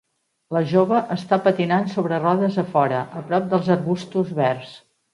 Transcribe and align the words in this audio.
La 0.55 0.61
jove 0.71 1.01
està 1.15 1.39
patinant 1.43 1.87
sobre 1.93 2.21
rodes 2.25 2.59
a 2.65 2.67
fora, 2.73 3.05
a 3.21 3.25
prop 3.31 3.49
dels 3.55 3.73
arbustos 3.79 4.37
verds. 4.45 4.79